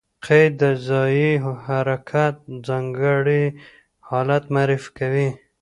قید 0.25 0.53
د 0.61 0.63
ځایي 0.87 1.31
حرکت 1.65 2.35
ځانګړی 2.67 3.43
حالت 4.09 4.43
معرفي 4.55 4.89
کوي. 4.97 5.29